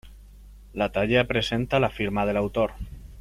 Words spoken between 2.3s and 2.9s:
autor.